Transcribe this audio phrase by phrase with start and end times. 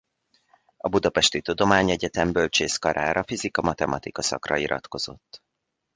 [0.77, 5.43] A Budapesti Tudományegyetem bölcsészkarára fizika-matematika szakra iratkozott.